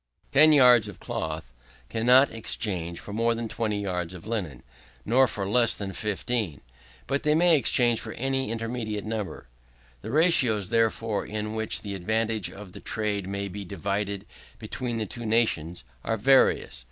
[0.31, 1.53] Ten yards of cloth
[1.87, 4.63] cannot exchange for more than 20 yards of linen,
[5.05, 6.61] nor for less than 15.
[7.05, 9.45] But they may exchange for any intermediate number.
[10.01, 14.25] The ratios, therefore, in which the advantage of the trade may be divided
[14.57, 16.79] between the two nations, are various.